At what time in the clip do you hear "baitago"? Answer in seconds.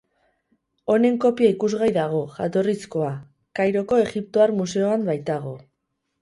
5.13-5.55